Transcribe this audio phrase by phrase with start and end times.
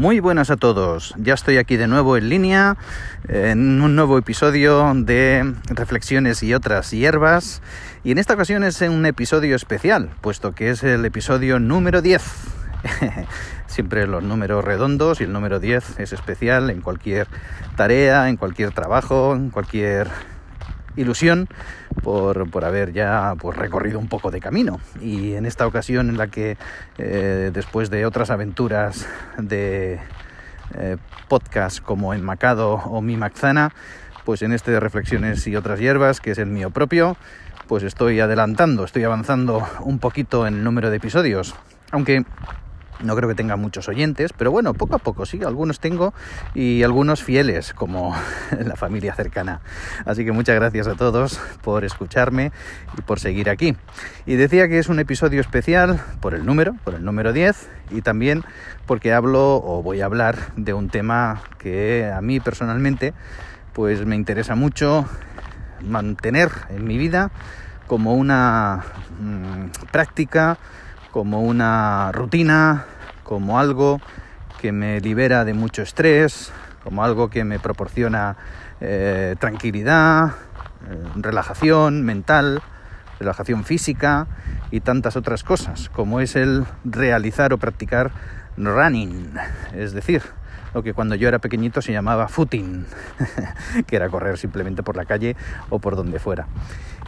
[0.00, 2.78] Muy buenas a todos, ya estoy aquí de nuevo en línea
[3.28, 7.60] en un nuevo episodio de Reflexiones y otras hierbas
[8.02, 12.22] y en esta ocasión es un episodio especial, puesto que es el episodio número 10.
[13.66, 17.28] Siempre los números redondos y el número 10 es especial en cualquier
[17.76, 20.08] tarea, en cualquier trabajo, en cualquier
[20.96, 21.48] ilusión
[22.02, 24.80] por, por, haber ya pues, recorrido un poco de camino.
[25.00, 26.56] Y en esta ocasión en la que
[26.98, 29.06] eh, después de otras aventuras
[29.38, 30.00] de
[30.74, 30.96] eh,
[31.28, 33.72] podcast como Enmacado o Mi Maxana,
[34.24, 37.16] pues en este de Reflexiones y otras hierbas, que es el mío propio,
[37.66, 41.54] pues estoy adelantando, estoy avanzando un poquito en el número de episodios.
[41.92, 42.24] Aunque
[43.02, 46.12] no creo que tenga muchos oyentes, pero bueno, poco a poco sí, algunos tengo
[46.54, 48.14] y algunos fieles, como
[48.64, 49.60] la familia cercana.
[50.04, 52.52] Así que muchas gracias a todos por escucharme
[52.98, 53.76] y por seguir aquí.
[54.26, 58.02] Y decía que es un episodio especial por el número, por el número 10, y
[58.02, 58.42] también
[58.86, 63.14] porque hablo o voy a hablar de un tema que a mí personalmente
[63.72, 65.06] pues me interesa mucho
[65.82, 67.30] mantener en mi vida
[67.86, 68.84] como una
[69.20, 70.58] mmm, práctica
[71.10, 72.84] como una rutina,
[73.24, 74.00] como algo
[74.60, 76.52] que me libera de mucho estrés,
[76.84, 78.36] como algo que me proporciona
[78.80, 80.32] eh, tranquilidad,
[80.88, 82.62] eh, relajación mental,
[83.18, 84.26] relajación física
[84.70, 88.10] y tantas otras cosas, como es el realizar o practicar
[88.56, 89.34] running,
[89.74, 90.22] es decir,
[90.74, 92.86] lo que cuando yo era pequeñito se llamaba footing,
[93.86, 95.36] que era correr simplemente por la calle
[95.68, 96.46] o por donde fuera.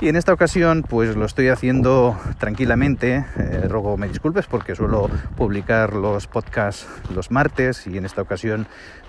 [0.00, 5.08] Y en esta ocasión pues lo estoy haciendo tranquilamente, eh, ruego me disculpes porque suelo
[5.36, 8.66] publicar los podcasts los martes y en esta ocasión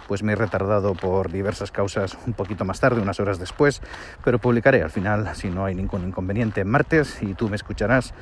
[0.07, 3.81] pues me he retardado por diversas causas un poquito más tarde, unas horas después,
[4.23, 8.13] pero publicaré al final si no hay ningún inconveniente martes y tú me escucharás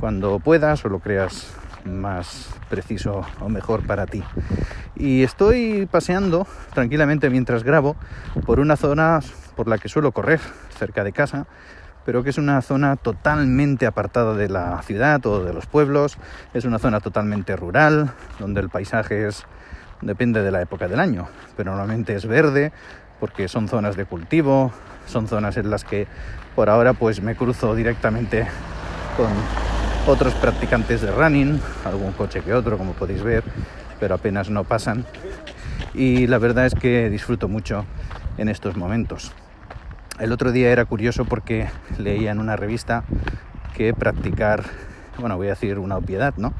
[0.00, 1.52] cuando puedas o lo creas
[1.84, 4.22] más preciso o mejor para ti.
[4.96, 7.96] Y estoy paseando tranquilamente mientras grabo
[8.46, 9.20] por una zona
[9.56, 10.40] por la que suelo correr,
[10.76, 11.46] cerca de casa,
[12.04, 16.18] pero que es una zona totalmente apartada de la ciudad o de los pueblos,
[16.52, 19.44] es una zona totalmente rural, donde el paisaje es
[20.02, 22.72] depende de la época del año, pero normalmente es verde
[23.20, 24.72] porque son zonas de cultivo,
[25.06, 26.06] son zonas en las que
[26.54, 28.46] por ahora pues me cruzo directamente
[29.16, 29.28] con
[30.06, 33.42] otros practicantes de running, algún coche que otro, como podéis ver,
[33.98, 35.06] pero apenas no pasan.
[35.94, 37.86] Y la verdad es que disfruto mucho
[38.36, 39.32] en estos momentos.
[40.18, 43.04] El otro día era curioso porque leía en una revista
[43.74, 44.64] que practicar,
[45.18, 46.52] bueno, voy a decir una obviedad, ¿no?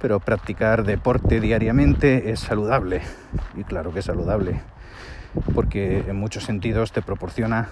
[0.00, 3.00] Pero practicar deporte diariamente es saludable.
[3.56, 4.60] Y claro que es saludable,
[5.54, 7.68] porque en muchos sentidos te proporciona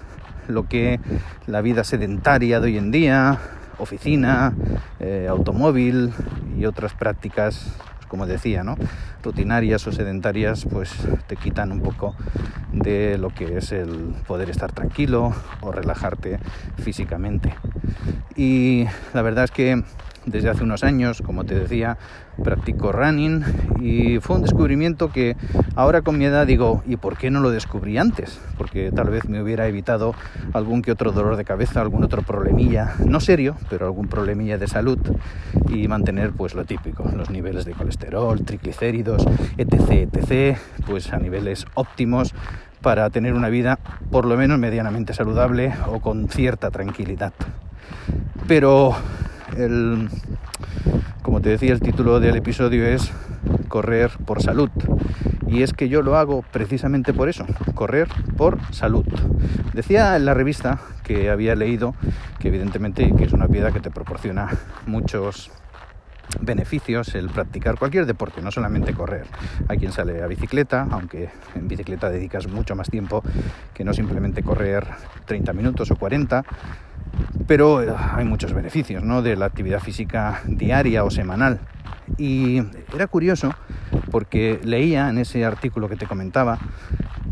[0.47, 0.99] lo que
[1.45, 3.39] la vida sedentaria de hoy en día,
[3.79, 4.53] oficina,
[4.99, 6.13] eh, automóvil
[6.57, 8.77] y otras prácticas, pues, como decía, ¿no?
[9.25, 10.91] rutinarias o sedentarias, pues
[11.27, 12.15] te quitan un poco
[12.71, 16.39] de lo que es el poder estar tranquilo o relajarte
[16.77, 17.55] físicamente.
[18.35, 19.83] Y la verdad es que
[20.25, 21.97] desde hace unos años, como te decía,
[22.43, 23.43] practico running
[23.79, 25.35] y fue un descubrimiento que
[25.75, 28.39] ahora con mi edad digo, ¿y por qué no lo descubrí antes?
[28.57, 30.13] Porque tal vez me hubiera evitado
[30.53, 34.67] algún que otro dolor de cabeza, algún otro problemilla, no serio, pero algún problemilla de
[34.67, 34.99] salud
[35.69, 39.25] y mantener pues lo típico, los niveles de colesterol, triglicéridos,
[39.57, 42.33] etc, etc, pues a niveles óptimos
[42.81, 43.79] para tener una vida
[44.11, 47.33] por lo menos medianamente saludable o con cierta tranquilidad.
[48.47, 48.95] Pero
[49.57, 50.09] el,
[51.21, 53.11] como te decía, el título del episodio es
[53.67, 54.69] Correr por salud.
[55.47, 57.45] Y es que yo lo hago precisamente por eso,
[57.75, 59.05] correr por salud.
[59.73, 61.93] Decía en la revista que había leído
[62.39, 64.49] que evidentemente que es una piedra que te proporciona
[64.87, 65.51] muchos
[66.41, 69.25] beneficios el practicar cualquier deporte, no solamente correr.
[69.67, 73.23] Hay quien sale a bicicleta, aunque en bicicleta dedicas mucho más tiempo
[73.73, 74.85] que no simplemente correr
[75.25, 76.43] 30 minutos o 40,
[77.47, 79.21] pero eh, hay muchos beneficios ¿no?
[79.21, 81.59] de la actividad física diaria o semanal.
[82.17, 82.61] Y
[82.93, 83.53] era curioso
[84.11, 86.59] porque leía en ese artículo que te comentaba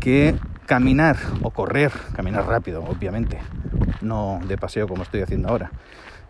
[0.00, 0.34] que
[0.66, 3.38] caminar o correr, caminar rápido, obviamente,
[4.00, 5.70] no de paseo como estoy haciendo ahora,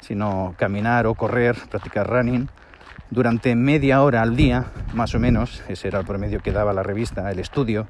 [0.00, 2.48] sino caminar o correr, practicar running,
[3.10, 6.82] durante media hora al día, más o menos, ese era el promedio que daba la
[6.82, 7.86] revista, el estudio,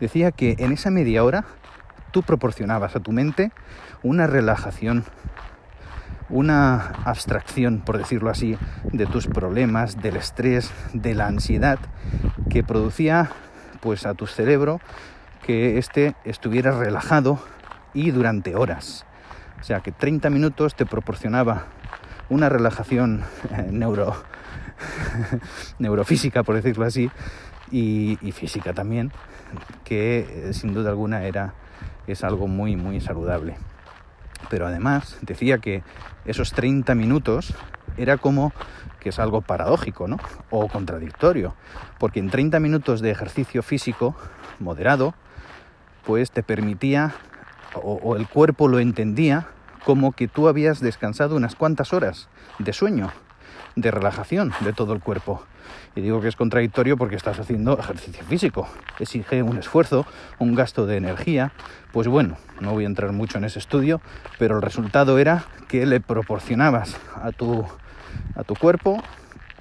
[0.00, 1.44] decía que en esa media hora
[2.12, 3.52] tú proporcionabas a tu mente
[4.04, 5.02] una relajación,
[6.28, 8.56] una abstracción, por decirlo así,
[8.92, 11.80] de tus problemas, del estrés, de la ansiedad,
[12.48, 13.30] que producía
[13.80, 14.80] pues a tu cerebro
[15.44, 17.38] que éste estuviera relajado
[17.92, 19.04] y durante horas.
[19.60, 21.64] O sea que 30 minutos te proporcionaba
[22.28, 24.14] una relajación eh, neuro,
[25.78, 27.10] neurofísica, por decirlo así,
[27.70, 29.12] y, física también,
[29.84, 31.54] que eh, sin duda alguna era,
[32.06, 33.56] es algo muy, muy saludable.
[34.50, 35.82] Pero además decía que
[36.24, 37.54] esos 30 minutos
[37.96, 38.52] era como
[39.00, 40.18] que es algo paradójico, ¿no?
[40.50, 41.54] O contradictorio,
[41.98, 44.16] porque en 30 minutos de ejercicio físico
[44.58, 45.14] moderado,
[46.06, 47.12] pues te permitía,
[47.74, 49.46] o, el cuerpo lo entendía,
[49.84, 53.12] como que tú habías descansado unas cuantas horas de sueño,
[53.76, 55.44] de relajación de todo el cuerpo.
[55.96, 58.68] Y digo que es contradictorio porque estás haciendo ejercicio físico.
[58.98, 60.06] Exige un esfuerzo,
[60.38, 61.52] un gasto de energía.
[61.92, 64.00] Pues bueno, no voy a entrar mucho en ese estudio,
[64.38, 67.64] pero el resultado era que le proporcionabas a tu
[68.36, 69.02] a tu cuerpo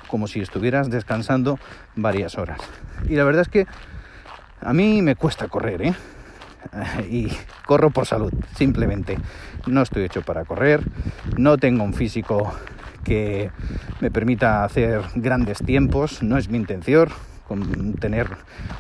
[0.08, 1.58] como si estuvieras descansando
[1.96, 2.60] varias horas.
[3.10, 3.66] Y la verdad es que
[4.62, 5.94] a mí me cuesta correr, ¿eh?
[7.10, 7.32] Y
[7.66, 9.18] corro por salud, simplemente.
[9.66, 10.82] No estoy hecho para correr,
[11.38, 12.54] no tengo un físico
[13.04, 13.52] que
[14.02, 17.10] me permita hacer grandes tiempos, no es mi intención
[18.00, 18.30] tener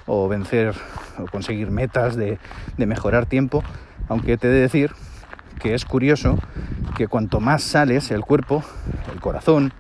[0.06, 0.74] o vencer
[1.20, 2.40] o conseguir metas de,
[2.78, 3.64] mejorar tiempo,
[4.10, 4.92] aunque te he de decir
[5.60, 6.38] que es curioso
[6.96, 8.64] que cuanto más sales el cuerpo,
[9.14, 9.74] el corazón,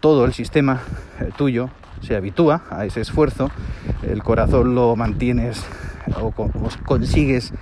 [0.00, 0.80] todo el sistema
[1.36, 1.70] tuyo
[2.00, 3.50] se habitúa a ese esfuerzo,
[4.02, 5.64] el corazón lo mantienes
[6.20, 6.32] o,
[6.84, 7.52] consigues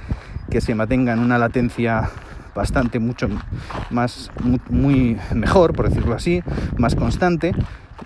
[0.51, 2.11] que se mantenga en una latencia
[2.55, 3.29] bastante mucho
[3.91, 4.31] más
[4.69, 6.43] muy mejor por decirlo así
[6.77, 7.53] más constante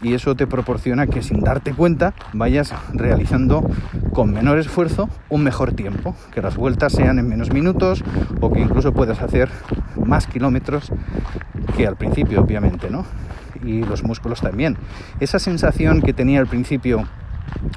[0.03, 3.69] y eso te proporciona que sin darte cuenta vayas realizando
[4.13, 8.05] con menor esfuerzo un mejor tiempo, que las vueltas sean en menos minutos
[8.41, 9.49] o que incluso puedas hacer
[10.05, 10.93] más kilómetros
[11.77, 13.05] que al principio, obviamente, ¿no?
[13.65, 14.77] Y los músculos también.
[15.21, 17.07] Esa sensación que tenía al principio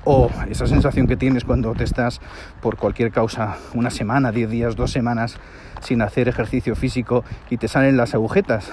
[0.03, 2.21] o esa sensación que tienes cuando te estás
[2.61, 5.37] por cualquier causa una semana, diez días, dos semanas
[5.81, 8.71] sin hacer ejercicio físico y te salen las agujetas,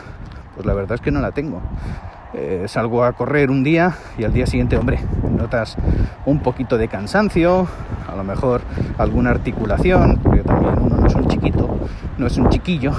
[0.55, 1.61] pues la verdad es que no la tengo.
[2.35, 4.99] Eh, salgo a correr un día y al día siguiente, hombre,
[5.31, 5.77] notas
[6.27, 7.67] un poquito de cansancio,
[8.07, 8.61] a lo mejor
[8.99, 11.79] alguna articulación, porque también uno no es un chiquito,
[12.19, 12.93] no es un chiquillo.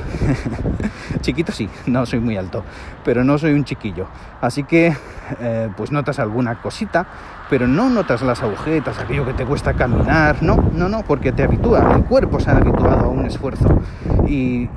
[1.22, 2.64] chiquito sí, no soy muy alto,
[3.04, 4.08] pero no soy un chiquillo.
[4.42, 4.96] Así que,
[5.40, 7.06] eh, pues notas alguna cosita,
[7.50, 11.44] pero no notas las agujetas, aquello que te cuesta caminar, no, no, no, porque te
[11.44, 13.82] habitúa, el cuerpo se ha habituado a un esfuerzo
[14.28, 14.70] y,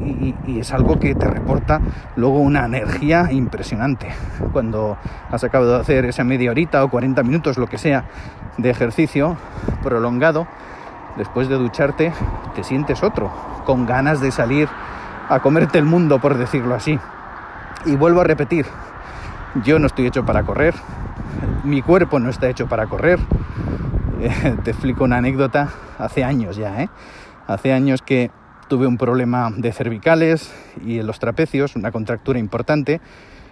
[0.47, 1.81] es algo que te reporta
[2.17, 4.09] luego una energía impresionante.
[4.53, 4.99] Cuando
[5.31, 8.05] has acabado de hacer esa media horita o 40 minutos, lo que sea,
[8.59, 9.37] de ejercicio
[9.83, 10.47] prolongado,
[11.17, 12.13] después de ducharte,
[12.55, 13.31] te sientes otro,
[13.65, 14.69] con ganas de salir
[15.29, 16.99] a comerte el mundo, por decirlo así.
[17.87, 18.67] Y vuelvo a repetir,
[19.65, 20.75] yo no estoy hecho para correr,
[21.65, 23.19] mi cuerpo no está hecho para correr.
[24.65, 26.89] te explico una anécdota, hace años ya, ¿eh?
[27.47, 28.31] Hace años que
[28.69, 30.53] tuve un problema de cervicales
[30.85, 33.01] y en los trapecios, una contractura importante,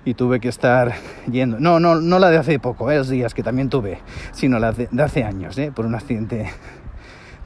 [0.05, 0.95] y tuve que estar
[1.31, 3.03] yendo, no, no, no la de hace poco, ¿eh?
[3.03, 3.99] días que también tuve,
[4.33, 5.73] sino la de, hace años, ¿eh?
[5.75, 6.49] por un accidente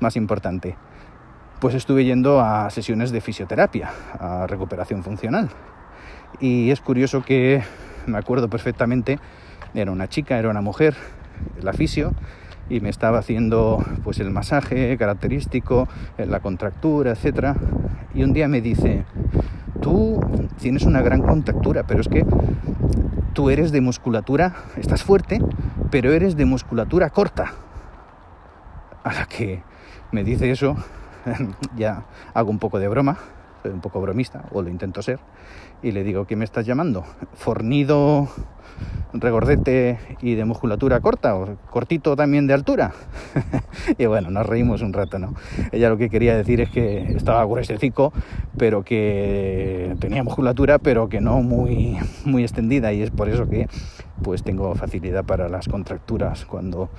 [0.00, 0.76] más importante.
[1.61, 5.49] Pues estuve yendo a sesiones de fisioterapia, a recuperación funcional.
[6.41, 7.62] Y es curioso que
[8.06, 9.19] me acuerdo perfectamente
[9.75, 10.95] era una chica, era una mujer,
[11.61, 12.13] la fisio,
[12.69, 15.89] y me estaba haciendo pues el masaje característico,
[16.19, 17.57] la contractura, etcétera.
[18.15, 19.05] Y un día me dice,
[19.81, 20.21] tú
[20.61, 22.25] tienes una gran contractura, pero es que
[23.33, 25.41] tú eres de musculatura, estás fuerte,
[25.91, 27.53] pero eres de musculatura corta.
[29.05, 29.63] A la que
[30.13, 30.77] me dice eso,
[31.77, 32.05] ya
[32.35, 33.19] hago un poco de broma,
[33.63, 35.21] soy un poco bromista, o lo intento ser,
[35.83, 37.05] y le digo, ¿qué me estás llamando?
[37.35, 38.29] ¿Fornido
[39.13, 42.93] regordete y de musculatura corta o cortito también de altura.
[43.99, 45.35] y bueno, nos reímos un rato, ¿no?
[45.71, 48.13] Ella lo que quería decir es que estaba gruesecico,
[48.57, 53.69] pero que tenía musculatura, pero que no muy, muy extendida y es por eso que
[54.23, 56.91] pues tengo facilidad para las contracturas cuando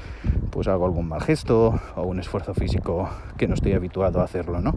[0.49, 4.61] pues hago algún mal gesto o un esfuerzo físico que no estoy habituado a hacerlo,
[4.61, 4.75] ¿no?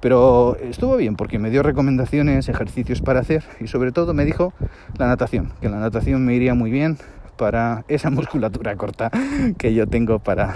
[0.00, 4.52] Pero estuvo bien porque me dio recomendaciones, ejercicios para hacer y sobre todo me dijo
[4.98, 6.98] la natación, que la natación me iría muy bien
[7.36, 9.10] para esa musculatura corta
[9.58, 10.54] que yo tengo para,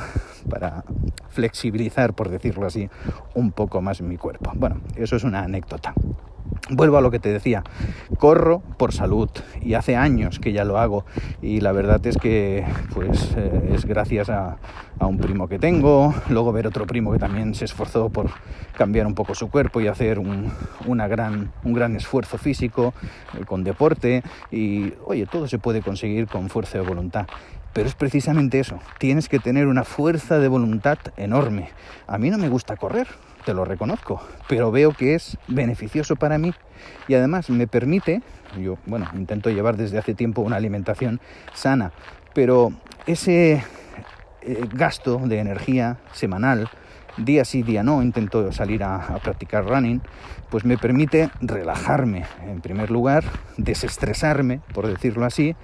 [0.49, 0.85] para
[1.29, 2.89] flexibilizar, por decirlo así,
[3.35, 4.53] un poco más mi cuerpo.
[4.55, 5.95] Bueno, eso es una anécdota.
[6.69, 7.65] Vuelvo a lo que te decía,
[8.19, 9.29] corro por salud
[9.61, 11.05] y hace años que ya lo hago.
[11.43, 12.65] Y la verdad es que
[12.95, 14.59] pues eh, es gracias a,
[15.01, 18.31] un primo que tengo, luego ver otro primo que también se esforzó por
[18.77, 20.53] cambiar un poco su cuerpo y hacer un,
[20.87, 22.93] una gran, un gran esfuerzo físico
[23.39, 24.23] eh, con deporte.
[24.51, 27.27] Y oye, todo se puede conseguir con fuerza de voluntad.
[27.73, 31.71] Pero es precisamente eso, tienes que tener una fuerza de voluntad enorme.
[32.09, 33.07] A mí no me gusta correr,
[33.45, 36.53] te lo reconozco, pero veo que es beneficioso para mí
[37.09, 38.23] y además me permite,
[38.61, 41.21] yo, bueno, intento llevar desde hace tiempo una alimentación
[41.55, 41.93] sana,
[42.35, 42.73] pero
[43.07, 43.63] ese,
[44.43, 46.69] eh, gasto de energía semanal,
[47.17, 50.01] día sí, día no, intento salir a, practicar running,
[50.49, 53.25] pues me permite relajarme en primer lugar,
[53.57, 55.57] desestresarme, por decirlo así,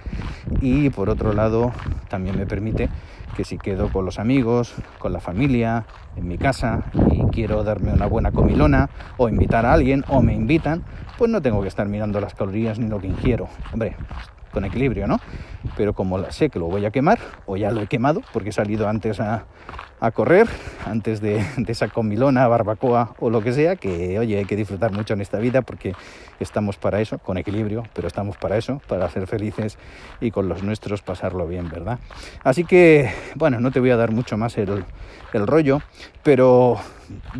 [0.61, 1.71] y por otro lado
[2.09, 2.89] también me permite
[3.35, 5.85] que si quedo con los amigos, con la familia,
[6.15, 10.33] en mi casa y quiero darme una buena comilona o invitar a alguien o me
[10.33, 10.83] invitan,
[11.17, 13.47] pues no tengo que estar mirando las calorías ni lo que ingiero.
[13.71, 13.95] Hombre,
[14.51, 15.19] con equilibrio, ¿no?
[15.75, 18.53] Pero como sé que lo voy a quemar, o ya lo he quemado, porque he
[18.53, 19.45] salido antes a,
[19.99, 20.47] a correr,
[20.85, 24.91] antes de, de, esa comilona, barbacoa o lo que sea, que oye, hay que disfrutar
[24.91, 25.93] mucho en esta vida porque
[26.39, 29.77] estamos para eso, con equilibrio, pero estamos para eso, para ser felices
[30.21, 31.99] y con los nuestros pasarlo bien, ¿verdad?
[32.43, 34.83] Así que, bueno, no te voy a dar mucho más el,
[35.33, 35.81] el rollo,
[36.23, 36.77] pero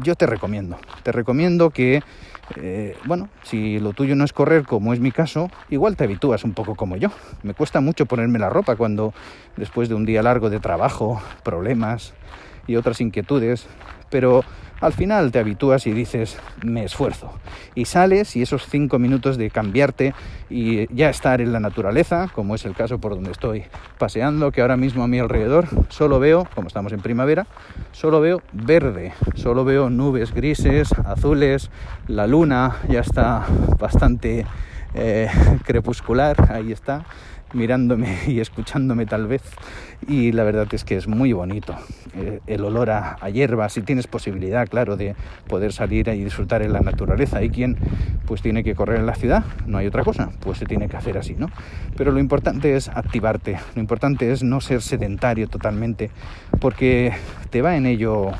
[0.01, 2.01] yo te recomiendo, te recomiendo que
[2.55, 6.43] eh, bueno, si lo tuyo no es correr, como es mi caso, igual te habitúas
[6.43, 7.09] un poco como yo.
[7.43, 9.13] Me cuesta mucho ponerme la ropa cuando
[9.57, 12.13] después de un día largo de trabajo, problemas
[12.67, 13.67] y otras inquietudes,
[14.09, 14.43] pero
[14.79, 17.33] al final te habitúas y dices, me esfuerzo.
[17.75, 20.13] Y sales y esos cinco minutos de cambiarte
[20.49, 23.65] y ya estar en la naturaleza, como es el caso por donde estoy
[23.97, 27.47] paseando, que ahora mismo a mi alrededor solo veo, como estamos en primavera,
[27.91, 31.69] solo veo verde, solo veo nubes grises, azules,
[32.07, 33.45] la luna ya está
[33.79, 34.45] bastante
[34.93, 35.27] eh,
[35.65, 37.05] crepuscular, ahí está
[37.53, 39.43] mirándome y escuchándome tal vez.
[40.07, 41.75] Y la verdad es que es muy bonito
[42.15, 45.15] eh, el olor a, hierba si tienes posibilidad claro de
[45.47, 47.39] poder salir y disfrutar en la naturaleza.
[47.39, 47.77] Hay quien
[48.27, 50.97] pues tiene que correr en la ciudad no hay otra cosa pues se tiene que
[50.97, 51.49] hacer así no
[51.95, 56.11] pero lo importante es activarte lo importante es no ser sedentario totalmente
[56.59, 57.13] porque
[57.49, 58.31] te va en ello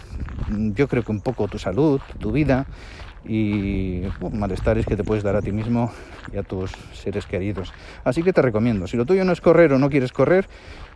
[0.50, 2.68] yo creo que un poco tu salud tu vida
[3.28, 5.92] y malestares que te puedes dar a ti mismo
[6.34, 7.74] y a tus seres queridos.
[8.04, 10.48] Así que te recomiendo, si lo tuyo no es correr o no quieres correr,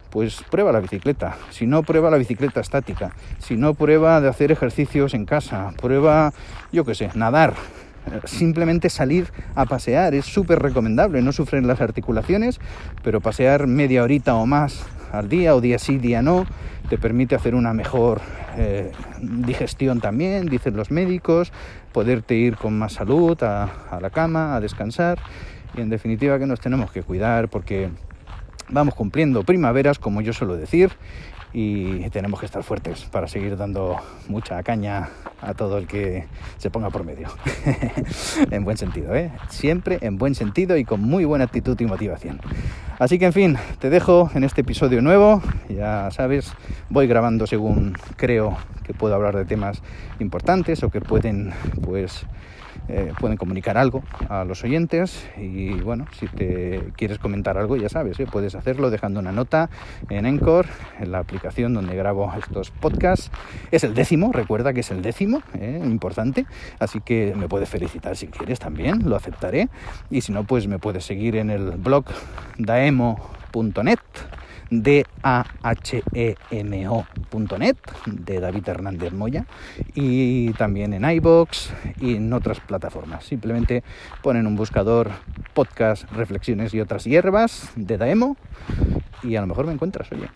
[0.10, 1.38] pues prueba la bicicleta.
[1.50, 3.12] Si no, prueba la bicicleta estática.
[3.40, 5.74] Si no, prueba de hacer ejercicios en casa.
[5.82, 6.34] Prueba,
[6.72, 7.54] yo qué sé, nadar.
[8.26, 11.22] Simplemente salir a pasear es súper recomendable.
[11.22, 12.60] No sufren las articulaciones,
[13.04, 16.46] pero pasear media horita o más al día o día sí, día no,
[16.90, 18.22] te permite hacer una mejor
[18.58, 21.52] eh, digestión también, dicen los médicos,
[21.92, 25.20] poderte ir con más salud a, a la cama, a descansar.
[25.76, 27.90] Y en definitiva que nos tenemos que cuidar porque
[28.72, 30.92] vamos cumpliendo primaveras, como yo suelo decir,
[31.54, 33.98] y tenemos que estar fuertes para seguir dando
[34.30, 35.10] mucha caña
[35.42, 36.26] a todo el que
[36.58, 37.28] se ponga por medio.
[38.52, 39.32] en buen sentido, ¿eh?
[39.50, 42.40] Siempre en buen sentido y con muy buena actitud y motivación.
[43.00, 45.42] Así que, en fin, te dejo en este episodio nuevo.
[45.68, 46.54] Ya sabes,
[46.90, 49.82] voy grabando según creo que puedo hablar de temas
[50.20, 51.52] importantes o que pueden,
[51.84, 52.26] pues,
[52.94, 57.88] eh, pueden comunicar algo a los oyentes y bueno, si te quieres comentar algo ya
[57.88, 58.28] sabes, ¿eh?
[58.30, 59.70] puedes hacerlo dejando una nota
[60.10, 60.68] en Encore,
[61.00, 63.32] en la aplicación donde grabo estos podcasts.
[63.72, 65.82] Es el décimo, recuerda que es el décimo, ¿eh?
[65.86, 66.46] importante,
[66.80, 69.70] así que me puedes felicitar si quieres también, lo aceptaré
[70.10, 72.04] y si no, pues me puedes seguir en el blog
[72.58, 74.00] daemo.net
[74.72, 75.06] D-A-H-E-M-O.net
[78.06, 79.46] de David Hernández Moya
[79.94, 83.26] y también en iBox y en otras plataformas.
[83.26, 83.84] Simplemente
[84.24, 85.12] ponen un buscador
[85.54, 88.38] podcast, reflexiones y otras hierbas de Daemo
[89.24, 90.30] y a lo mejor me encuentras, oye.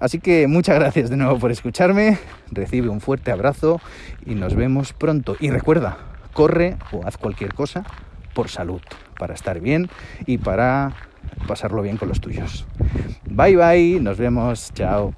[0.00, 2.18] Así que muchas gracias de nuevo por escucharme,
[2.50, 3.80] recibe un fuerte abrazo
[4.26, 5.36] y nos vemos pronto.
[5.38, 5.96] Y recuerda,
[6.32, 7.84] corre o haz cualquier cosa
[8.34, 8.82] por salud,
[9.18, 9.88] para estar bien
[10.26, 10.94] y para
[11.46, 12.66] pasarlo bien con los tuyos.
[13.28, 15.14] Bye bye, nos vemos, chao.